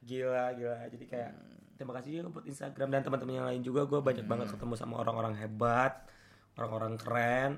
Gila 0.00 0.44
gila. 0.52 0.76
Jadi 0.88 1.04
kayak 1.04 1.30
terima 1.74 1.92
kasih 1.94 2.08
juga 2.14 2.28
buat 2.30 2.44
Instagram 2.44 2.88
dan 2.90 3.00
teman-teman 3.02 3.34
yang 3.34 3.46
lain 3.46 3.62
juga. 3.62 3.84
Gue 3.84 4.00
banyak 4.00 4.24
banget 4.24 4.46
Hmm. 4.46 4.54
ketemu 4.54 4.74
sama 4.74 4.94
orang-orang 4.98 5.34
hebat 5.36 6.04
orang-orang 6.54 6.94
keren. 6.96 7.50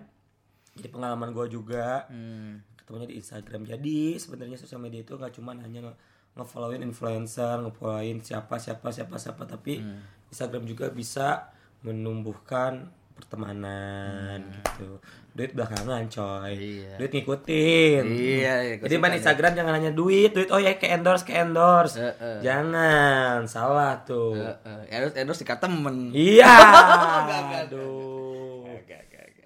Jadi 0.72 0.88
pengalaman 0.88 1.30
gue 1.30 1.46
juga. 1.48 2.06
Hmm. 2.06 2.62
ketemunya 2.76 3.10
di 3.10 3.18
Instagram. 3.18 3.66
Jadi 3.66 4.14
sebenarnya 4.14 4.54
sosial 4.54 4.78
media 4.78 5.02
itu 5.02 5.10
nggak 5.12 5.34
cuma 5.34 5.50
hanya 5.52 5.82
nge- 5.82 5.98
ngefollowin 6.32 6.80
influencer, 6.80 7.58
ngefollowin 7.58 8.22
siapa 8.22 8.56
siapa 8.56 8.94
siapa 8.94 9.18
siapa. 9.18 9.42
Tapi 9.42 9.82
Hmm. 9.82 10.06
Instagram 10.30 10.62
juga 10.64 10.86
bisa 10.88 11.50
menumbuhkan 11.86 12.90
pertemanan 13.16 14.44
gitu. 14.52 14.98
Duit 15.32 15.52
belakangan 15.56 16.04
coy. 16.08 16.52
Hmm. 16.52 16.60
Iya. 16.60 16.94
Duit 17.00 17.12
ngikutin. 17.12 18.04
Iya, 18.08 18.54
ikut 18.76 18.84
Jadi 18.88 18.96
main 19.00 19.14
Instagram 19.16 19.52
jangan 19.56 19.72
hanya 19.80 19.92
duit, 19.92 20.32
duit 20.36 20.48
oh 20.52 20.60
ya 20.60 20.76
ke 20.76 20.88
endorse 20.90 21.24
ke 21.24 21.32
endorse. 21.32 21.96
Heeh. 21.96 22.40
Jangan, 22.44 23.44
salah 23.48 24.04
tuh. 24.04 24.36
Heeh, 24.36 24.80
endorse 24.92 25.16
endorse 25.16 25.40
dekat 25.44 25.60
temen 25.64 26.12
Iya. 26.12 26.52
Aduh. 27.64 28.66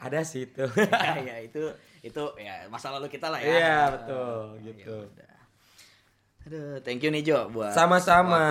Ada 0.01 0.25
sih 0.25 0.49
itu. 0.49 0.65
ya, 1.05 1.13
ya 1.21 1.37
itu 1.45 1.61
itu 2.01 2.23
ya 2.41 2.65
masa 2.73 2.89
lalu 2.97 3.13
kita 3.13 3.29
lah 3.29 3.37
ya 3.37 3.53
Iya, 3.53 3.79
betul, 3.93 4.57
gitu. 4.65 4.97
udah. 5.05 5.30
Aduh, 6.51 6.83
thank 6.83 6.99
you 6.99 7.15
nih 7.15 7.23
Jo 7.23 7.47
buat 7.47 7.71
Sama-sama. 7.71 8.43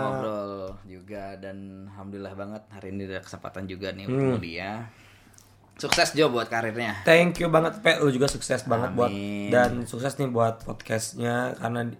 ngobrol 0.00 0.52
juga 0.88 1.36
dan 1.36 1.84
alhamdulillah 1.86 2.32
banget 2.32 2.62
hari 2.66 2.88
ini 2.88 3.04
ada 3.04 3.20
kesempatan 3.20 3.68
juga 3.68 3.92
nih 3.92 4.08
Hmm. 4.08 4.16
untuk 4.32 4.40
dia. 4.40 4.88
Sukses 5.76 6.16
Jo 6.16 6.32
buat 6.32 6.48
karirnya. 6.48 7.04
Thank 7.04 7.36
you 7.36 7.52
banget 7.52 7.76
Pe, 7.78 8.00
lu 8.00 8.08
juga 8.08 8.24
sukses 8.26 8.64
banget 8.64 8.88
buat 8.90 9.12
dan 9.52 9.84
sukses 9.84 10.16
nih 10.16 10.32
buat 10.32 10.64
podcastnya 10.64 11.52
karena 11.54 11.92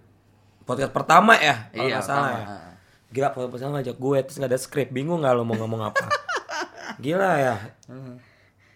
podcast 0.65 0.89
pertama 0.89 1.37
ya 1.37 1.69
kalau 1.69 1.85
Iya, 1.85 2.01
salah 2.01 2.17
pertama. 2.25 2.33
ya. 2.33 2.45
Gila 3.07 3.27
podcast 3.29 3.51
pertama 3.53 3.71
ngajak 3.77 3.95
gue 3.95 4.17
terus 4.19 4.37
nggak 4.41 4.49
ada 4.49 4.57
skrip, 4.59 4.89
bingung 4.89 5.21
nggak 5.21 5.33
lo 5.33 5.45
mau 5.45 5.53
ngomong 5.55 5.81
apa? 5.85 6.05
Gila 6.97 7.31
ya. 7.37 7.55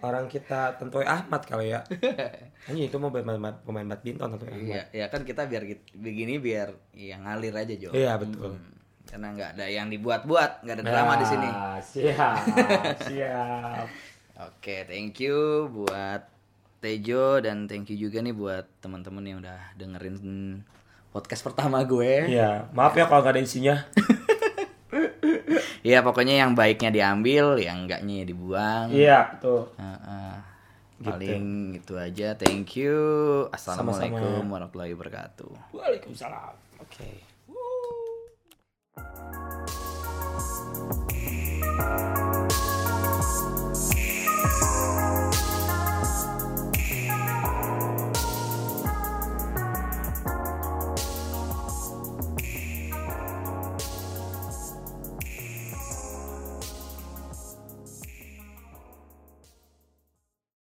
Orang 0.01 0.25
kita 0.25 0.75
tentu 0.81 0.97
Ahmad 1.05 1.45
kali 1.45 1.73
ya. 1.73 1.85
Hanya 2.67 2.83
itu 2.89 2.97
mau 2.97 3.13
pemain, 3.13 3.53
pemain 3.61 3.85
badminton 3.85 4.37
tentu 4.37 4.45
Ahmad. 4.49 4.65
Iya, 4.65 4.83
ya 4.89 5.05
kan 5.13 5.21
kita 5.21 5.45
biar 5.45 5.63
begini 5.93 6.41
biar 6.41 6.73
ya 6.97 7.21
ngalir 7.21 7.53
aja 7.53 7.73
Jo. 7.77 7.89
Iya 7.93 8.17
betul. 8.17 8.57
Karena 9.05 9.27
nggak 9.37 9.49
ada 9.57 9.65
yang 9.69 9.93
dibuat-buat, 9.93 10.65
nggak 10.65 10.75
ada 10.81 10.83
drama 10.85 11.13
di 11.21 11.25
sini. 11.29 11.49
Ah, 11.49 11.77
Siap, 11.77 12.35
siap. 13.09 13.85
Oke, 14.41 14.89
thank 14.89 15.21
you 15.21 15.69
buat 15.69 16.25
Tejo 16.81 17.37
dan 17.45 17.69
thank 17.69 17.93
you 17.93 18.09
juga 18.09 18.25
nih 18.25 18.33
buat 18.33 18.65
teman-teman 18.81 19.21
yang 19.21 19.37
udah 19.45 19.77
dengerin 19.77 20.17
podcast 21.13 21.45
pertama 21.45 21.85
gue. 21.85 22.25
Iya, 22.25 22.71
maaf 22.73 22.97
ya 22.97 23.05
kalau 23.05 23.21
nggak 23.21 23.37
ada 23.37 23.43
isinya. 23.43 23.75
Ya 25.81 26.05
pokoknya 26.05 26.45
yang 26.45 26.53
baiknya 26.53 26.93
diambil, 26.93 27.57
yang 27.57 27.89
enggaknya 27.89 28.21
ya 28.21 28.25
dibuang. 28.25 28.87
Iya, 28.93 29.19
betul. 29.33 29.73
Heeh. 29.81 30.33
paling 31.01 31.81
itu 31.81 31.97
aja. 31.97 32.37
Thank 32.37 32.77
you. 32.77 33.49
Assalamualaikum 33.49 34.45
warahmatullahi 34.45 34.93
wabarakatuh. 34.93 35.73
Waalaikumsalam. 35.73 36.53
Oke. 36.85 37.25